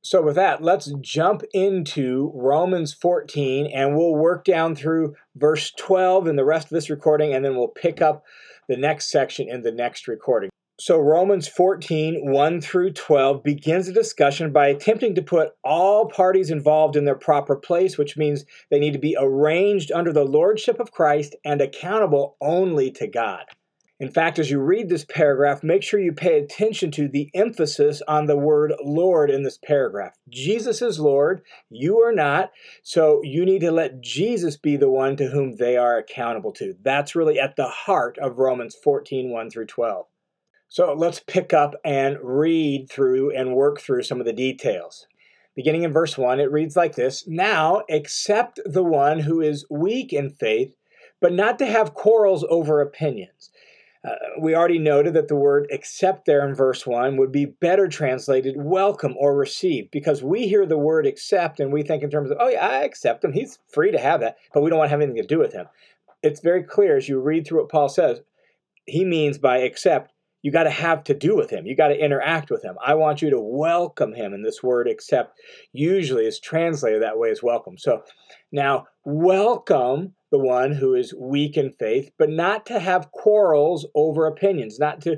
So 0.04 0.22
with 0.22 0.36
that, 0.36 0.64
let's 0.64 0.92
jump 1.02 1.44
into 1.54 2.32
Romans 2.34 2.94
14 2.94 3.68
and 3.68 3.96
we'll 3.96 4.16
work 4.16 4.44
down 4.46 4.76
through 4.76 5.16
verse 5.36 5.72
12 5.78 6.28
in 6.28 6.38
the 6.38 6.46
rest 6.46 6.68
of 6.68 6.72
this 6.72 6.90
recording 6.90 7.34
and 7.34 7.46
then 7.46 7.56
we'll 7.56 7.68
pick 7.68 8.02
up 8.02 8.24
the 8.68 8.78
next 8.78 9.12
section 9.12 9.48
in 9.48 9.62
the 9.62 9.72
next 9.72 10.08
recording. 10.08 10.50
So, 10.84 10.98
Romans 10.98 11.48
14, 11.48 12.32
1 12.32 12.62
through 12.62 12.94
12 12.94 13.44
begins 13.44 13.88
a 13.88 13.94
discussion 13.94 14.52
by 14.52 14.70
attempting 14.70 15.14
to 15.14 15.22
put 15.22 15.52
all 15.64 16.10
parties 16.10 16.50
involved 16.50 16.96
in 16.96 17.06
their 17.06 17.14
proper 17.14 17.56
place, 17.56 18.00
which 18.00 18.18
means 18.18 18.46
they 18.72 18.80
need 18.80 18.94
to 18.94 18.98
be 18.98 19.16
arranged 19.16 19.92
under 19.92 20.12
the 20.12 20.26
lordship 20.26 20.80
of 20.80 20.92
Christ 20.92 21.36
and 21.46 21.62
accountable 21.62 22.36
only 22.42 22.90
to 22.94 23.06
God. 23.06 23.44
In 24.00 24.10
fact, 24.10 24.40
as 24.40 24.50
you 24.50 24.60
read 24.60 24.90
this 24.90 25.06
paragraph, 25.06 25.62
make 25.62 25.84
sure 25.84 26.00
you 26.00 26.14
pay 26.14 26.40
attention 26.40 26.90
to 26.94 27.08
the 27.08 27.30
emphasis 27.36 28.02
on 28.08 28.26
the 28.26 28.36
word 28.36 28.74
Lord 28.84 29.30
in 29.30 29.44
this 29.44 29.60
paragraph. 29.64 30.18
Jesus 30.30 30.82
is 30.82 31.00
Lord, 31.00 31.44
you 31.70 32.00
are 32.00 32.12
not, 32.12 32.54
so 32.82 33.22
you 33.24 33.46
need 33.46 33.62
to 33.62 33.72
let 33.72 34.02
Jesus 34.02 34.58
be 34.58 34.78
the 34.78 34.90
one 34.90 35.16
to 35.18 35.28
whom 35.28 35.58
they 35.58 35.78
are 35.78 36.00
accountable 36.00 36.54
to. 36.54 36.76
That's 36.82 37.16
really 37.16 37.40
at 37.40 37.56
the 37.56 37.68
heart 37.68 38.18
of 38.18 38.40
Romans 38.40 38.76
14 38.84 39.30
1 39.30 39.52
through 39.52 39.68
12. 39.68 40.08
So 40.72 40.94
let's 40.94 41.20
pick 41.20 41.52
up 41.52 41.76
and 41.84 42.18
read 42.24 42.90
through 42.90 43.36
and 43.36 43.54
work 43.54 43.82
through 43.82 44.04
some 44.04 44.22
of 44.22 44.26
the 44.26 44.32
details. 44.32 45.06
Beginning 45.54 45.84
in 45.84 45.92
verse 45.92 46.18
1, 46.18 46.40
it 46.40 46.50
reads 46.50 46.78
like 46.78 46.96
this 46.96 47.28
Now 47.28 47.84
accept 47.90 48.58
the 48.64 48.82
one 48.82 49.20
who 49.20 49.42
is 49.42 49.66
weak 49.70 50.14
in 50.14 50.30
faith, 50.30 50.74
but 51.20 51.34
not 51.34 51.60
to 51.60 51.66
have 51.66 51.94
quarrels 51.94 52.46
over 52.50 52.80
opinions. 52.80 53.50
Uh, 54.02 54.12
we 54.40 54.56
already 54.56 54.80
noted 54.80 55.14
that 55.14 55.28
the 55.28 55.36
word 55.36 55.68
accept 55.74 56.26
there 56.26 56.48
in 56.48 56.56
verse 56.56 56.88
1 56.88 57.18
would 57.18 57.34
be 57.34 57.44
better 57.44 57.90
translated 57.90 58.56
welcome 58.56 59.16
or 59.18 59.36
receive 59.36 59.92
because 59.92 60.24
we 60.24 60.48
hear 60.48 60.66
the 60.66 60.78
word 60.78 61.06
accept 61.06 61.60
and 61.60 61.74
we 61.74 61.84
think 61.84 62.02
in 62.02 62.10
terms 62.10 62.32
of, 62.32 62.38
oh, 62.40 62.48
yeah, 62.48 62.66
I 62.66 62.84
accept 62.84 63.26
him. 63.26 63.34
He's 63.34 63.60
free 63.68 63.92
to 63.92 64.00
have 64.00 64.22
that, 64.22 64.38
but 64.54 64.62
we 64.62 64.70
don't 64.70 64.80
want 64.80 64.88
to 64.88 64.92
have 64.92 65.02
anything 65.02 65.22
to 65.22 65.28
do 65.28 65.38
with 65.38 65.52
him. 65.52 65.66
It's 66.24 66.40
very 66.40 66.64
clear 66.64 66.96
as 66.96 67.10
you 67.10 67.20
read 67.20 67.46
through 67.46 67.60
what 67.60 67.70
Paul 67.70 67.90
says, 67.90 68.22
he 68.86 69.06
means 69.06 69.38
by 69.38 69.58
accept, 69.58 70.11
you 70.42 70.52
got 70.52 70.64
to 70.64 70.70
have 70.70 71.04
to 71.06 71.14
do 71.14 71.36
with 71.36 71.50
him. 71.50 71.66
You 71.66 71.76
got 71.76 71.90
to 71.90 72.04
interact 72.04 72.50
with 72.50 72.64
him. 72.64 72.76
I 72.84 72.96
want 72.96 73.22
you 73.22 73.30
to 73.30 73.40
welcome 73.40 74.14
him. 74.14 74.34
And 74.34 74.44
this 74.44 74.64
word 74.64 74.88
accept 74.88 75.40
usually 75.72 76.26
is 76.26 76.40
translated 76.40 77.02
that 77.02 77.18
way 77.18 77.30
as 77.30 77.44
welcome. 77.44 77.78
So 77.78 78.04
now, 78.52 78.88
welcome 79.06 80.14
the 80.32 80.40
one 80.40 80.72
who 80.72 80.96
is 80.96 81.14
weak 81.14 81.58
in 81.58 81.72
faith, 81.72 82.12
but 82.18 82.30
not 82.30 82.66
to 82.66 82.80
have 82.80 83.12
quarrels 83.12 83.86
over 83.94 84.26
opinions, 84.26 84.80
not 84.80 85.02
to 85.02 85.18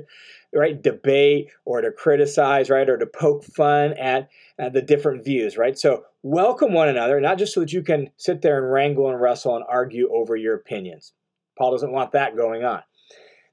right 0.52 0.82
debate 0.82 1.48
or 1.64 1.80
to 1.80 1.90
criticize, 1.90 2.68
right, 2.68 2.88
or 2.88 2.98
to 2.98 3.06
poke 3.06 3.44
fun 3.44 3.92
at, 3.94 4.28
at 4.58 4.72
the 4.72 4.82
different 4.82 5.24
views, 5.24 5.56
right? 5.56 5.78
So 5.78 6.04
welcome 6.22 6.72
one 6.72 6.88
another, 6.88 7.20
not 7.20 7.38
just 7.38 7.54
so 7.54 7.60
that 7.60 7.72
you 7.72 7.82
can 7.82 8.10
sit 8.16 8.42
there 8.42 8.58
and 8.62 8.72
wrangle 8.72 9.08
and 9.08 9.20
wrestle 9.20 9.56
and 9.56 9.64
argue 9.68 10.10
over 10.12 10.36
your 10.36 10.54
opinions. 10.54 11.12
Paul 11.56 11.72
doesn't 11.72 11.92
want 11.92 12.12
that 12.12 12.36
going 12.36 12.64
on. 12.64 12.82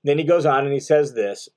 Then 0.03 0.17
he 0.17 0.23
goes 0.23 0.45
on 0.45 0.63
and 0.63 0.73
he 0.73 0.79
says 0.79 1.13
this 1.13 1.47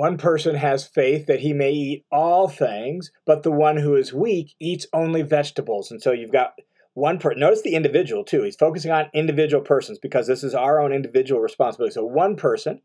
one 0.00 0.16
person 0.16 0.54
has 0.54 0.86
faith 0.86 1.26
that 1.26 1.40
he 1.40 1.52
may 1.52 1.72
eat 1.72 2.06
all 2.10 2.48
things, 2.48 3.12
but 3.26 3.42
the 3.42 3.50
one 3.50 3.76
who 3.76 3.96
is 3.96 4.14
weak 4.14 4.54
eats 4.58 4.86
only 4.94 5.20
vegetables. 5.20 5.90
And 5.90 6.00
so 6.00 6.10
you've 6.10 6.32
got 6.32 6.54
one 6.94 7.18
person. 7.18 7.40
Notice 7.40 7.60
the 7.60 7.74
individual 7.74 8.24
too. 8.24 8.42
He's 8.42 8.56
focusing 8.56 8.90
on 8.90 9.10
individual 9.12 9.62
persons 9.62 9.98
because 9.98 10.26
this 10.26 10.42
is 10.42 10.54
our 10.54 10.80
own 10.80 10.94
individual 10.94 11.42
responsibility. 11.42 11.92
So 11.92 12.06
one 12.06 12.34
person 12.34 12.80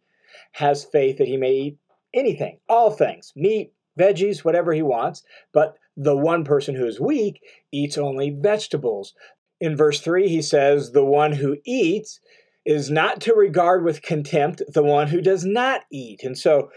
has 0.52 0.84
faith 0.84 1.18
that 1.20 1.30
he 1.30 1.38
may 1.38 1.54
eat 1.54 1.78
anything, 2.14 2.60
all 2.68 2.92
things, 2.92 3.32
meat, 3.34 3.72
veggies, 3.98 4.44
whatever 4.44 4.74
he 4.74 4.82
wants, 4.82 5.24
but 5.54 5.78
the 5.96 6.18
one 6.18 6.44
person 6.44 6.76
who 6.76 6.86
is 6.86 7.00
weak 7.00 7.40
eats 7.72 7.98
only 7.98 8.30
vegetables. 8.30 9.14
In 9.62 9.78
verse 9.78 10.02
3, 10.02 10.28
he 10.28 10.42
says, 10.42 10.92
The 10.92 11.06
one 11.06 11.32
who 11.32 11.56
eats 11.64 12.20
is 12.66 12.92
not 12.92 13.22
to 13.22 13.34
regard 13.34 13.86
with 13.86 14.02
contempt 14.02 14.62
the 14.68 14.84
one 14.84 15.08
who 15.08 15.22
does 15.22 15.46
not 15.46 15.84
eat. 15.90 16.24
And 16.26 16.38
so 16.38 16.72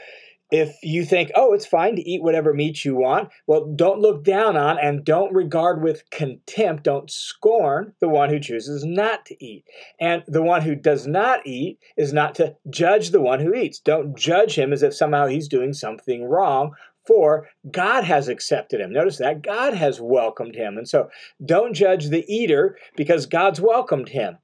if 0.51 0.77
you 0.83 1.05
think, 1.05 1.31
oh, 1.35 1.53
it's 1.53 1.67
fine 1.67 1.97
to 1.97 2.09
eat 2.09 2.23
whatever 2.23 2.55
meat 2.55 2.85
you 2.85 2.95
want, 2.95 3.29
well, 3.47 3.67
don't 3.67 4.01
look 4.01 4.25
down 4.25 4.57
on 4.57 4.79
and 4.79 5.05
don't 5.05 5.33
regard 5.35 5.83
with 5.83 6.09
contempt, 6.11 6.85
don't 6.85 7.11
scorn 7.11 7.93
the 8.01 8.09
one 8.09 8.31
who 8.31 8.41
chooses 8.41 8.85
not 8.85 9.27
to 9.27 9.45
eat. 9.45 9.65
And 10.01 10.25
the 10.27 10.43
one 10.43 10.63
who 10.63 10.75
does 10.75 11.07
not 11.07 11.47
eat 11.47 11.79
is 11.97 12.13
not 12.13 12.35
to 12.37 12.57
judge 12.71 13.11
the 13.11 13.21
one 13.21 13.41
who 13.41 13.55
eats. 13.55 13.79
Don't 13.79 14.17
judge 14.17 14.57
him 14.57 14.73
as 14.73 14.83
if 14.83 14.95
somehow 14.95 15.27
he's 15.27 15.49
doing 15.49 15.73
something 15.73 16.25
wrong. 16.25 16.73
For 17.07 17.49
God 17.71 18.05
has 18.05 18.29
accepted 18.29 18.83
him. 18.83 18.93
Notice 18.93 19.17
that 19.17 19.41
God 19.41 19.73
has 19.73 19.99
welcomed 19.99 20.55
him. 20.55 20.77
And 20.77 20.87
so 20.87 21.09
don't 21.43 21.73
judge 21.73 22.09
the 22.09 22.25
eater 22.31 22.77
because 22.97 23.25
God's 23.25 23.63
welcomed 23.63 24.11
him. 24.11 24.37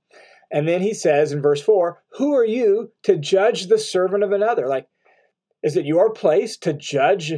And 0.50 0.68
then 0.68 0.80
he 0.80 0.94
says 0.94 1.32
in 1.32 1.42
verse 1.42 1.60
4, 1.60 2.02
Who 2.12 2.32
are 2.34 2.44
you 2.44 2.92
to 3.02 3.16
judge 3.16 3.66
the 3.66 3.78
servant 3.78 4.22
of 4.22 4.32
another? 4.32 4.66
Like, 4.66 4.86
is 5.64 5.76
it 5.76 5.86
your 5.86 6.12
place 6.12 6.58
to 6.58 6.74
judge 6.74 7.32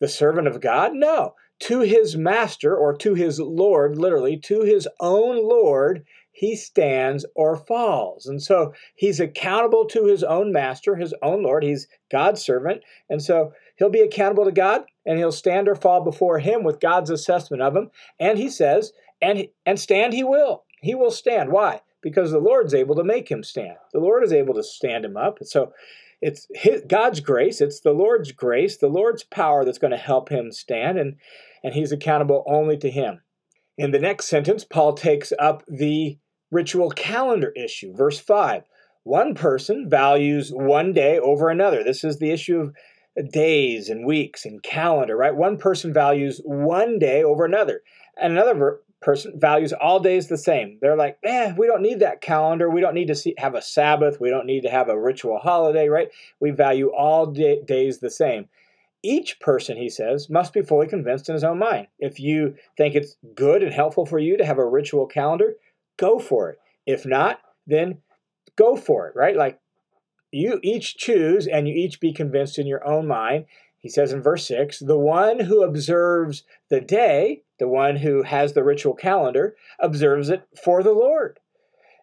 the 0.00 0.08
servant 0.08 0.48
of 0.48 0.62
God? 0.62 0.94
No. 0.94 1.34
To 1.60 1.80
his 1.80 2.16
master 2.16 2.74
or 2.74 2.96
to 2.96 3.14
his 3.14 3.38
Lord, 3.38 3.98
literally, 3.98 4.38
to 4.44 4.62
his 4.62 4.88
own 4.98 5.46
Lord, 5.46 6.04
he 6.32 6.56
stands 6.56 7.24
or 7.34 7.56
falls. 7.56 8.26
And 8.26 8.42
so 8.42 8.72
he's 8.94 9.20
accountable 9.20 9.86
to 9.86 10.06
his 10.06 10.24
own 10.24 10.52
master, 10.52 10.96
his 10.96 11.14
own 11.22 11.42
Lord. 11.42 11.64
He's 11.64 11.86
God's 12.10 12.42
servant. 12.42 12.82
And 13.08 13.22
so 13.22 13.52
he'll 13.76 13.90
be 13.90 14.00
accountable 14.00 14.46
to 14.46 14.52
God 14.52 14.84
and 15.04 15.18
he'll 15.18 15.32
stand 15.32 15.68
or 15.68 15.74
fall 15.74 16.02
before 16.02 16.38
him 16.38 16.64
with 16.64 16.80
God's 16.80 17.10
assessment 17.10 17.62
of 17.62 17.76
him. 17.76 17.90
And 18.18 18.38
he 18.38 18.48
says, 18.48 18.92
and, 19.20 19.48
and 19.64 19.78
stand 19.78 20.14
he 20.14 20.24
will. 20.24 20.64
He 20.80 20.94
will 20.94 21.10
stand. 21.10 21.52
Why? 21.52 21.80
Because 22.02 22.30
the 22.30 22.38
Lord's 22.38 22.74
able 22.74 22.96
to 22.96 23.04
make 23.04 23.30
him 23.30 23.42
stand. 23.42 23.76
The 23.92 24.00
Lord 24.00 24.22
is 24.22 24.32
able 24.32 24.54
to 24.54 24.62
stand 24.62 25.04
him 25.04 25.16
up. 25.16 25.38
And 25.40 25.48
so 25.48 25.72
it's 26.26 26.48
his, 26.52 26.82
God's 26.88 27.20
grace, 27.20 27.60
it's 27.60 27.80
the 27.80 27.92
Lord's 27.92 28.32
grace, 28.32 28.76
the 28.76 28.88
Lord's 28.88 29.22
power 29.22 29.64
that's 29.64 29.78
going 29.78 29.92
to 29.92 29.96
help 29.96 30.28
him 30.28 30.50
stand, 30.50 30.98
and, 30.98 31.14
and 31.62 31.72
he's 31.72 31.92
accountable 31.92 32.42
only 32.48 32.76
to 32.78 32.90
him. 32.90 33.20
In 33.78 33.92
the 33.92 34.00
next 34.00 34.26
sentence, 34.26 34.64
Paul 34.64 34.94
takes 34.94 35.32
up 35.38 35.62
the 35.68 36.18
ritual 36.50 36.90
calendar 36.90 37.52
issue. 37.56 37.94
Verse 37.94 38.18
5 38.18 38.64
One 39.04 39.36
person 39.36 39.88
values 39.88 40.50
one 40.50 40.92
day 40.92 41.16
over 41.20 41.48
another. 41.48 41.84
This 41.84 42.02
is 42.02 42.18
the 42.18 42.32
issue 42.32 42.72
of 43.16 43.30
days 43.30 43.88
and 43.88 44.04
weeks 44.04 44.44
and 44.44 44.60
calendar, 44.64 45.16
right? 45.16 45.36
One 45.36 45.56
person 45.56 45.92
values 45.92 46.40
one 46.44 46.98
day 46.98 47.22
over 47.22 47.44
another. 47.44 47.82
And 48.20 48.32
another 48.32 48.80
person 49.02 49.38
values 49.38 49.72
all 49.72 50.00
days 50.00 50.28
the 50.28 50.38
same. 50.38 50.78
They're 50.80 50.96
like, 50.96 51.18
eh, 51.22 51.52
we 51.56 51.66
don't 51.66 51.82
need 51.82 52.00
that 52.00 52.20
calendar. 52.20 52.70
We 52.70 52.80
don't 52.80 52.94
need 52.94 53.08
to 53.08 53.14
see, 53.14 53.34
have 53.38 53.54
a 53.54 53.62
Sabbath. 53.62 54.20
We 54.20 54.30
don't 54.30 54.46
need 54.46 54.62
to 54.62 54.70
have 54.70 54.88
a 54.88 54.98
ritual 54.98 55.38
holiday, 55.38 55.88
right? 55.88 56.08
We 56.40 56.50
value 56.50 56.90
all 56.96 57.26
day, 57.26 57.62
days 57.62 57.98
the 57.98 58.10
same. 58.10 58.48
Each 59.02 59.38
person, 59.38 59.76
he 59.76 59.88
says, 59.88 60.28
must 60.30 60.52
be 60.52 60.62
fully 60.62 60.88
convinced 60.88 61.28
in 61.28 61.34
his 61.34 61.44
own 61.44 61.58
mind. 61.58 61.86
If 61.98 62.18
you 62.18 62.56
think 62.76 62.94
it's 62.94 63.16
good 63.34 63.62
and 63.62 63.72
helpful 63.72 64.06
for 64.06 64.18
you 64.18 64.36
to 64.38 64.44
have 64.44 64.58
a 64.58 64.66
ritual 64.66 65.06
calendar, 65.06 65.54
go 65.98 66.18
for 66.18 66.50
it. 66.50 66.58
If 66.86 67.06
not, 67.06 67.40
then 67.66 67.98
go 68.56 68.76
for 68.76 69.08
it, 69.08 69.14
right? 69.14 69.36
Like 69.36 69.60
you 70.36 70.60
each 70.62 70.96
choose 70.96 71.46
and 71.46 71.66
you 71.68 71.74
each 71.74 72.00
be 72.00 72.12
convinced 72.12 72.58
in 72.58 72.66
your 72.66 72.86
own 72.86 73.06
mind. 73.06 73.46
He 73.78 73.88
says 73.88 74.12
in 74.12 74.22
verse 74.22 74.46
6 74.46 74.80
the 74.80 74.98
one 74.98 75.40
who 75.40 75.62
observes 75.62 76.44
the 76.70 76.80
day 76.80 77.42
the 77.58 77.68
one 77.68 77.96
who 77.96 78.22
has 78.22 78.52
the 78.52 78.64
ritual 78.64 78.94
calendar, 78.94 79.56
observes 79.78 80.28
it 80.28 80.42
for 80.62 80.82
the 80.82 80.92
Lord. 80.92 81.40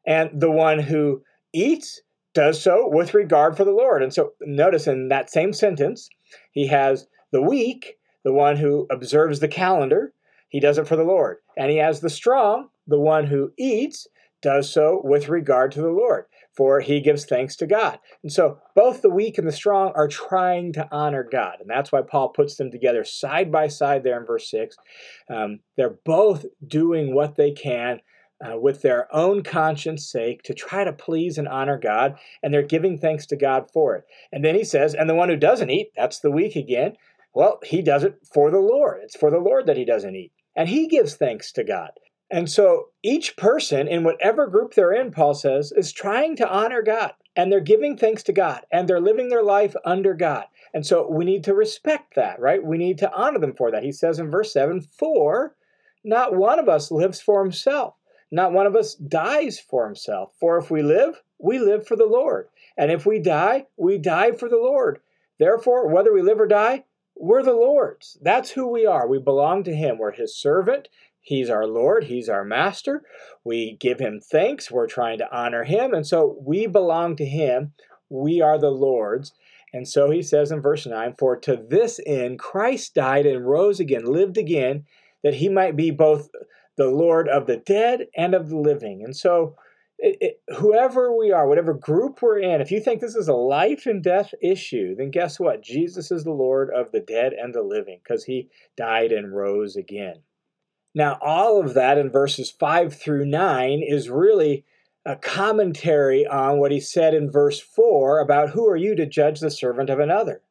And 0.05 0.29
the 0.33 0.51
one 0.51 0.79
who 0.79 1.23
eats 1.53 2.01
does 2.33 2.61
so 2.61 2.89
with 2.89 3.13
regard 3.13 3.55
for 3.55 3.63
the 3.63 3.71
Lord. 3.71 4.01
And 4.01 4.13
so 4.13 4.33
notice 4.41 4.87
in 4.87 5.09
that 5.09 5.29
same 5.29 5.53
sentence, 5.53 6.09
he 6.51 6.67
has 6.67 7.07
the 7.31 7.41
weak, 7.41 7.97
the 8.23 8.33
one 8.33 8.57
who 8.57 8.87
observes 8.89 9.39
the 9.39 9.47
calendar, 9.47 10.13
he 10.49 10.59
does 10.59 10.77
it 10.77 10.87
for 10.87 10.95
the 10.95 11.03
Lord. 11.03 11.37
And 11.57 11.69
he 11.71 11.77
has 11.77 11.99
the 11.99 12.09
strong, 12.09 12.69
the 12.87 12.99
one 12.99 13.27
who 13.27 13.53
eats, 13.57 14.07
does 14.41 14.71
so 14.71 15.01
with 15.03 15.29
regard 15.29 15.71
to 15.71 15.81
the 15.81 15.89
Lord 15.89 16.25
for 16.55 16.79
he 16.79 17.01
gives 17.01 17.25
thanks 17.25 17.55
to 17.57 17.67
God. 17.67 17.99
And 18.21 18.31
so 18.31 18.59
both 18.75 19.01
the 19.01 19.09
weak 19.09 19.37
and 19.37 19.47
the 19.47 19.51
strong 19.51 19.91
are 19.95 20.07
trying 20.07 20.73
to 20.73 20.87
honor 20.91 21.27
God. 21.29 21.57
And 21.59 21.69
that's 21.69 21.91
why 21.91 22.01
Paul 22.01 22.29
puts 22.29 22.55
them 22.55 22.71
together 22.71 23.03
side 23.03 23.51
by 23.51 23.67
side 23.67 24.03
there 24.03 24.19
in 24.19 24.25
verse 24.25 24.49
6. 24.49 24.75
Um, 25.29 25.59
they're 25.77 25.97
both 26.05 26.45
doing 26.65 27.13
what 27.13 27.35
they 27.35 27.51
can. 27.51 27.99
Uh, 28.43 28.57
with 28.57 28.81
their 28.81 29.07
own 29.15 29.41
conscience 29.41 30.11
sake 30.11 30.43
to 30.43 30.53
try 30.53 30.83
to 30.83 30.91
please 30.91 31.37
and 31.37 31.47
honor 31.47 31.77
God, 31.77 32.17
and 32.41 32.53
they're 32.53 32.61
giving 32.61 32.97
thanks 32.97 33.25
to 33.27 33.37
God 33.37 33.71
for 33.71 33.95
it. 33.95 34.03
And 34.33 34.43
then 34.43 34.53
he 34.53 34.65
says, 34.65 34.93
and 34.93 35.09
the 35.09 35.15
one 35.15 35.29
who 35.29 35.37
doesn't 35.37 35.69
eat, 35.69 35.91
that's 35.95 36.19
the 36.19 36.31
weak 36.31 36.57
again, 36.57 36.97
well, 37.33 37.59
he 37.63 37.81
does 37.81 38.03
it 38.03 38.15
for 38.33 38.51
the 38.51 38.59
Lord. 38.59 38.99
It's 39.03 39.15
for 39.15 39.31
the 39.31 39.39
Lord 39.39 39.65
that 39.67 39.77
he 39.77 39.85
doesn't 39.85 40.15
eat. 40.15 40.33
And 40.57 40.67
he 40.67 40.87
gives 40.87 41.15
thanks 41.15 41.51
to 41.53 41.63
God. 41.63 41.91
And 42.33 42.49
so 42.49 42.87
each 43.03 43.37
person 43.37 43.87
in 43.87 44.03
whatever 44.03 44.47
group 44.47 44.73
they're 44.73 44.91
in, 44.91 45.11
Paul 45.11 45.35
says, 45.35 45.71
is 45.71 45.91
trying 45.91 46.35
to 46.37 46.49
honor 46.49 46.81
God 46.81 47.13
and 47.35 47.51
they're 47.51 47.59
giving 47.59 47.95
thanks 47.95 48.23
to 48.23 48.33
God 48.33 48.61
and 48.71 48.87
they're 48.87 48.99
living 48.99 49.29
their 49.29 49.43
life 49.43 49.75
under 49.85 50.15
God. 50.15 50.45
And 50.73 50.83
so 50.83 51.07
we 51.07 51.25
need 51.25 51.43
to 51.43 51.53
respect 51.53 52.15
that, 52.15 52.39
right? 52.39 52.63
We 52.63 52.79
need 52.79 52.97
to 52.97 53.13
honor 53.13 53.37
them 53.37 53.53
for 53.53 53.69
that. 53.69 53.83
He 53.83 53.91
says 53.91 54.17
in 54.17 54.31
verse 54.31 54.51
7 54.51 54.81
For 54.81 55.55
not 56.03 56.33
one 56.33 56.57
of 56.57 56.67
us 56.67 56.89
lives 56.89 57.21
for 57.21 57.43
himself, 57.43 57.93
not 58.31 58.51
one 58.51 58.65
of 58.65 58.75
us 58.75 58.95
dies 58.95 59.59
for 59.59 59.85
himself. 59.85 60.33
For 60.39 60.57
if 60.57 60.71
we 60.71 60.81
live, 60.81 61.21
we 61.37 61.59
live 61.59 61.85
for 61.85 61.95
the 61.95 62.07
Lord. 62.07 62.47
And 62.75 62.91
if 62.91 63.05
we 63.05 63.19
die, 63.19 63.67
we 63.77 63.99
die 63.99 64.31
for 64.31 64.49
the 64.49 64.57
Lord. 64.57 65.01
Therefore, 65.37 65.87
whether 65.87 66.11
we 66.11 66.23
live 66.23 66.41
or 66.41 66.47
die, 66.47 66.85
we're 67.15 67.43
the 67.43 67.53
Lord's. 67.53 68.17
That's 68.23 68.49
who 68.49 68.67
we 68.67 68.87
are. 68.87 69.07
We 69.07 69.19
belong 69.19 69.63
to 69.65 69.75
Him. 69.75 69.99
We're 69.99 70.11
His 70.11 70.35
servant. 70.35 70.87
He's 71.23 71.49
our 71.49 71.65
Lord. 71.65 72.03
He's 72.03 72.27
our 72.27 72.43
master. 72.43 73.01
We 73.43 73.77
give 73.79 73.99
Him 73.99 74.19
thanks. 74.19 74.69
We're 74.69 74.87
trying 74.87 75.17
to 75.19 75.35
honor 75.35 75.63
Him. 75.63 75.93
And 75.93 76.05
so 76.05 76.37
we 76.45 76.67
belong 76.67 77.15
to 77.15 77.25
Him. 77.25 77.71
We 78.09 78.41
are 78.41 78.59
the 78.59 78.69
Lord's. 78.69 79.33
And 79.73 79.87
so 79.87 80.11
he 80.11 80.21
says 80.21 80.51
in 80.51 80.61
verse 80.61 80.85
9, 80.85 81.15
For 81.17 81.35
to 81.37 81.55
this 81.55 81.99
end 82.05 82.37
Christ 82.37 82.93
died 82.93 83.25
and 83.25 83.47
rose 83.47 83.79
again, 83.79 84.05
lived 84.05 84.37
again, 84.37 84.85
that 85.23 85.35
he 85.35 85.49
might 85.49 85.75
be 85.75 85.89
both 85.89 86.29
the 86.77 86.87
Lord 86.87 87.27
of 87.27 87.47
the 87.47 87.57
dead 87.57 88.07
and 88.15 88.35
of 88.35 88.49
the 88.49 88.57
living. 88.57 89.03
And 89.03 89.15
so, 89.15 89.55
it, 89.97 90.17
it, 90.19 90.55
whoever 90.57 91.15
we 91.15 91.31
are, 91.31 91.47
whatever 91.47 91.73
group 91.73 92.21
we're 92.21 92.39
in, 92.39 92.59
if 92.59 92.71
you 92.71 92.81
think 92.81 92.99
this 92.99 93.15
is 93.15 93.29
a 93.29 93.33
life 93.33 93.85
and 93.85 94.03
death 94.03 94.33
issue, 94.41 94.95
then 94.95 95.11
guess 95.11 95.39
what? 95.39 95.63
Jesus 95.63 96.11
is 96.11 96.23
the 96.23 96.31
Lord 96.31 96.69
of 96.75 96.91
the 96.91 96.99
dead 96.99 97.31
and 97.33 97.53
the 97.53 97.61
living 97.61 97.99
because 98.03 98.25
he 98.25 98.49
died 98.75 99.11
and 99.11 99.33
rose 99.33 99.75
again. 99.75 100.17
Now, 100.95 101.17
all 101.21 101.59
of 101.59 101.73
that 101.73 101.97
in 101.97 102.11
verses 102.11 102.51
5 102.51 102.93
through 102.93 103.25
9 103.25 103.81
is 103.85 104.09
really 104.09 104.63
a 105.05 105.15
commentary 105.15 106.25
on 106.25 106.59
what 106.59 106.71
he 106.71 106.79
said 106.79 107.13
in 107.13 107.31
verse 107.31 107.59
4 107.59 108.19
about 108.19 108.51
who 108.51 108.67
are 108.67 108.75
you 108.75 108.95
to 108.95 109.05
judge 109.05 109.39
the 109.39 109.51
servant 109.51 109.89
of 109.89 109.99
another. 109.99 110.41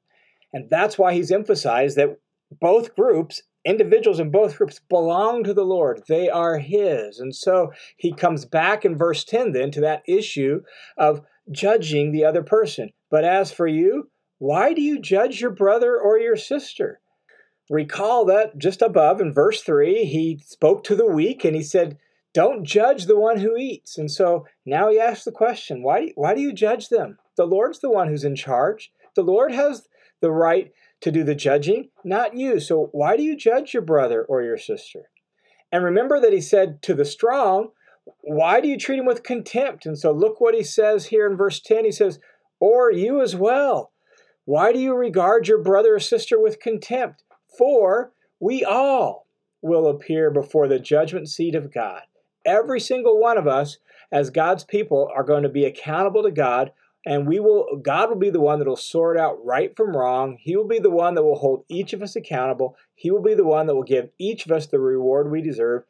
And 0.52 0.68
that's 0.68 0.98
why 0.98 1.14
he's 1.14 1.30
emphasized 1.30 1.96
that 1.96 2.18
both 2.60 2.94
groups, 2.94 3.42
individuals 3.64 4.20
in 4.20 4.30
both 4.30 4.58
groups, 4.58 4.80
belong 4.88 5.44
to 5.44 5.54
the 5.54 5.64
Lord. 5.64 6.02
They 6.08 6.28
are 6.28 6.58
his. 6.58 7.18
And 7.18 7.34
so 7.34 7.72
he 7.96 8.12
comes 8.12 8.44
back 8.44 8.84
in 8.84 8.98
verse 8.98 9.24
10 9.24 9.52
then 9.52 9.70
to 9.70 9.80
that 9.80 10.02
issue 10.06 10.62
of 10.98 11.22
judging 11.50 12.12
the 12.12 12.24
other 12.24 12.42
person. 12.42 12.90
But 13.10 13.24
as 13.24 13.52
for 13.52 13.66
you, 13.66 14.10
why 14.38 14.74
do 14.74 14.82
you 14.82 15.00
judge 15.00 15.40
your 15.40 15.50
brother 15.50 15.98
or 15.98 16.18
your 16.18 16.36
sister? 16.36 17.00
Recall 17.72 18.26
that 18.26 18.58
just 18.58 18.82
above 18.82 19.18
in 19.18 19.32
verse 19.32 19.62
3, 19.62 20.04
he 20.04 20.42
spoke 20.44 20.84
to 20.84 20.94
the 20.94 21.06
weak 21.06 21.42
and 21.42 21.56
he 21.56 21.62
said, 21.62 21.96
don't 22.34 22.66
judge 22.66 23.06
the 23.06 23.18
one 23.18 23.38
who 23.38 23.56
eats. 23.56 23.96
And 23.96 24.10
so 24.10 24.44
now 24.66 24.90
he 24.90 25.00
asks 25.00 25.24
the 25.24 25.32
question, 25.32 25.82
why, 25.82 26.12
why 26.14 26.34
do 26.34 26.42
you 26.42 26.52
judge 26.52 26.90
them? 26.90 27.16
The 27.38 27.46
Lord's 27.46 27.78
the 27.78 27.88
one 27.88 28.08
who's 28.08 28.24
in 28.24 28.36
charge. 28.36 28.92
The 29.16 29.22
Lord 29.22 29.52
has 29.52 29.88
the 30.20 30.30
right 30.30 30.70
to 31.00 31.10
do 31.10 31.24
the 31.24 31.34
judging, 31.34 31.88
not 32.04 32.36
you. 32.36 32.60
So 32.60 32.90
why 32.92 33.16
do 33.16 33.22
you 33.22 33.34
judge 33.34 33.72
your 33.72 33.82
brother 33.82 34.22
or 34.22 34.42
your 34.42 34.58
sister? 34.58 35.08
And 35.72 35.82
remember 35.82 36.20
that 36.20 36.34
he 36.34 36.42
said 36.42 36.82
to 36.82 36.92
the 36.92 37.06
strong, 37.06 37.70
why 38.20 38.60
do 38.60 38.68
you 38.68 38.76
treat 38.76 38.98
him 38.98 39.06
with 39.06 39.22
contempt? 39.22 39.86
And 39.86 39.98
so 39.98 40.12
look 40.12 40.42
what 40.42 40.54
he 40.54 40.62
says 40.62 41.06
here 41.06 41.26
in 41.26 41.38
verse 41.38 41.58
10. 41.58 41.86
He 41.86 41.92
says, 41.92 42.18
or 42.60 42.92
you 42.92 43.22
as 43.22 43.34
well. 43.34 43.92
Why 44.44 44.74
do 44.74 44.78
you 44.78 44.94
regard 44.94 45.48
your 45.48 45.62
brother 45.62 45.94
or 45.94 46.00
sister 46.00 46.38
with 46.38 46.60
contempt? 46.60 47.24
For 47.56 48.12
we 48.40 48.64
all 48.64 49.26
will 49.60 49.88
appear 49.88 50.30
before 50.30 50.68
the 50.68 50.78
judgment 50.78 51.28
seat 51.28 51.54
of 51.54 51.72
God. 51.72 52.02
Every 52.44 52.80
single 52.80 53.20
one 53.20 53.38
of 53.38 53.46
us, 53.46 53.78
as 54.10 54.30
God's 54.30 54.64
people, 54.64 55.10
are 55.14 55.22
going 55.22 55.44
to 55.44 55.48
be 55.48 55.64
accountable 55.64 56.22
to 56.24 56.30
God 56.30 56.72
and 57.04 57.26
we 57.26 57.40
will 57.40 57.80
god 57.82 58.08
will 58.08 58.16
be 58.16 58.30
the 58.30 58.40
one 58.40 58.58
that 58.58 58.68
will 58.68 58.76
sort 58.76 59.18
out 59.18 59.44
right 59.44 59.74
from 59.76 59.96
wrong. 59.96 60.38
He 60.40 60.56
will 60.56 60.68
be 60.68 60.78
the 60.78 60.90
one 60.90 61.14
that 61.14 61.24
will 61.24 61.38
hold 61.38 61.64
each 61.68 61.92
of 61.92 62.02
us 62.02 62.16
accountable. 62.16 62.76
He 62.94 63.10
will 63.10 63.22
be 63.22 63.34
the 63.34 63.44
one 63.44 63.66
that 63.66 63.74
will 63.74 63.82
give 63.82 64.10
each 64.18 64.46
of 64.46 64.52
us 64.52 64.66
the 64.66 64.78
reward 64.78 65.30
we 65.30 65.42
deserve. 65.42 65.82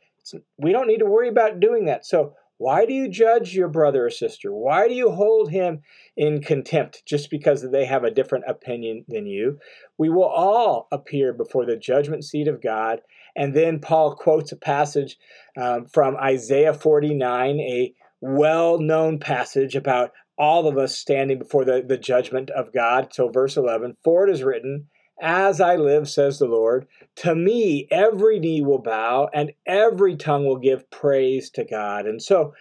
We 0.56 0.72
don't 0.72 0.86
need 0.86 0.98
to 0.98 1.06
worry 1.06 1.28
about 1.28 1.60
doing 1.60 1.86
that. 1.86 2.06
So 2.06 2.34
why 2.62 2.86
do 2.86 2.92
you 2.92 3.08
judge 3.08 3.56
your 3.56 3.66
brother 3.66 4.06
or 4.06 4.10
sister? 4.10 4.54
Why 4.54 4.86
do 4.86 4.94
you 4.94 5.10
hold 5.10 5.50
him 5.50 5.80
in 6.16 6.40
contempt 6.40 7.02
just 7.04 7.28
because 7.28 7.68
they 7.68 7.86
have 7.86 8.04
a 8.04 8.10
different 8.12 8.44
opinion 8.46 9.04
than 9.08 9.26
you? 9.26 9.58
We 9.98 10.10
will 10.10 10.28
all 10.28 10.86
appear 10.92 11.32
before 11.32 11.66
the 11.66 11.76
judgment 11.76 12.24
seat 12.24 12.46
of 12.46 12.62
god. 12.62 13.00
And 13.34 13.52
then 13.52 13.80
Paul 13.80 14.14
quotes 14.14 14.52
a 14.52 14.56
passage 14.56 15.16
um, 15.60 15.86
from 15.86 16.16
Isaiah 16.16 16.72
49, 16.72 17.58
a 17.58 17.94
well 18.20 18.78
known 18.78 19.18
passage 19.18 19.74
about 19.74 20.12
all 20.38 20.68
of 20.68 20.78
us 20.78 20.96
standing 20.96 21.40
before 21.40 21.64
the, 21.64 21.82
the 21.84 21.98
judgment 21.98 22.48
of 22.50 22.72
God. 22.72 23.12
So, 23.12 23.28
verse 23.28 23.56
11 23.56 23.96
For 24.04 24.28
it 24.28 24.32
is 24.32 24.44
written, 24.44 24.86
As 25.24 25.60
I 25.60 25.76
live, 25.76 26.08
says 26.08 26.40
the 26.40 26.46
Lord, 26.46 26.88
to 27.16 27.36
me 27.36 27.86
every 27.92 28.40
knee 28.40 28.60
will 28.60 28.82
bow 28.82 29.28
and 29.32 29.52
every 29.64 30.16
tongue 30.16 30.46
will 30.46 30.58
give 30.58 30.90
praise 30.90 31.48
to 31.50 31.62
God. 31.62 32.06
And 32.06 32.20
so, 32.20 32.54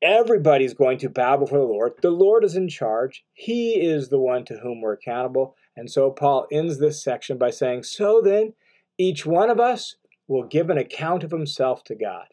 everybody's 0.00 0.72
going 0.72 0.96
to 0.98 1.10
bow 1.10 1.36
before 1.36 1.58
the 1.58 1.64
Lord. 1.64 1.92
The 2.00 2.10
Lord 2.10 2.42
is 2.42 2.56
in 2.56 2.70
charge, 2.70 3.22
He 3.34 3.72
is 3.72 4.08
the 4.08 4.18
one 4.18 4.46
to 4.46 4.56
whom 4.56 4.80
we're 4.80 4.94
accountable. 4.94 5.56
And 5.76 5.90
so, 5.90 6.10
Paul 6.10 6.46
ends 6.50 6.78
this 6.78 7.04
section 7.04 7.36
by 7.36 7.50
saying, 7.50 7.82
So 7.82 8.22
then, 8.22 8.54
each 8.96 9.26
one 9.26 9.50
of 9.50 9.60
us 9.60 9.96
will 10.26 10.44
give 10.44 10.70
an 10.70 10.78
account 10.78 11.22
of 11.22 11.30
himself 11.30 11.84
to 11.84 11.94
God. 11.94 12.28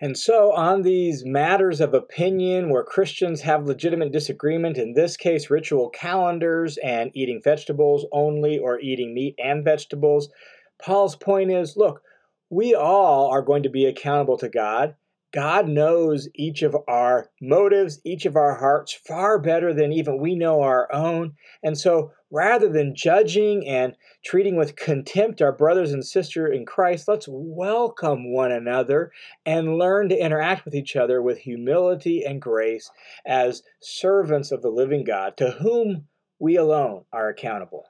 And 0.00 0.16
so, 0.16 0.52
on 0.52 0.82
these 0.82 1.24
matters 1.24 1.80
of 1.80 1.92
opinion 1.92 2.70
where 2.70 2.84
Christians 2.84 3.40
have 3.40 3.66
legitimate 3.66 4.12
disagreement, 4.12 4.78
in 4.78 4.92
this 4.92 5.16
case, 5.16 5.50
ritual 5.50 5.90
calendars 5.90 6.78
and 6.78 7.10
eating 7.14 7.40
vegetables 7.42 8.06
only 8.12 8.58
or 8.58 8.78
eating 8.78 9.12
meat 9.12 9.34
and 9.42 9.64
vegetables, 9.64 10.28
Paul's 10.80 11.16
point 11.16 11.50
is 11.50 11.76
look, 11.76 12.02
we 12.48 12.74
all 12.74 13.28
are 13.30 13.42
going 13.42 13.64
to 13.64 13.68
be 13.68 13.86
accountable 13.86 14.38
to 14.38 14.48
God, 14.48 14.94
God 15.32 15.68
knows 15.68 16.28
each 16.34 16.62
of 16.62 16.74
our 16.88 17.28
motives, 17.40 18.00
each 18.02 18.24
of 18.24 18.34
our 18.34 18.54
hearts 18.54 18.92
far 18.92 19.38
better 19.38 19.74
than 19.74 19.92
even 19.92 20.18
we 20.18 20.34
know 20.34 20.62
our 20.62 20.90
own. 20.92 21.34
And 21.62 21.76
so 21.76 22.12
rather 22.30 22.68
than 22.68 22.94
judging 22.94 23.66
and 23.66 23.94
treating 24.24 24.56
with 24.56 24.76
contempt 24.76 25.42
our 25.42 25.52
brothers 25.52 25.92
and 25.92 26.04
sisters 26.04 26.56
in 26.56 26.64
Christ, 26.64 27.08
let's 27.08 27.28
welcome 27.28 28.32
one 28.32 28.52
another 28.52 29.12
and 29.44 29.76
learn 29.76 30.08
to 30.08 30.16
interact 30.16 30.64
with 30.64 30.74
each 30.74 30.96
other 30.96 31.20
with 31.20 31.38
humility 31.38 32.24
and 32.24 32.40
grace 32.40 32.90
as 33.26 33.62
servants 33.80 34.50
of 34.50 34.62
the 34.62 34.70
living 34.70 35.04
God 35.04 35.36
to 35.36 35.50
whom 35.50 36.06
we 36.38 36.56
alone 36.56 37.04
are 37.12 37.28
accountable. 37.28 37.84